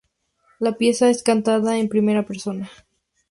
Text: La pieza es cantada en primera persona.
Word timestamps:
La 0.59 0.71
pieza 0.77 1.11
es 1.11 1.21
cantada 1.21 1.77
en 1.77 1.87
primera 1.87 2.25
persona. 2.25 2.71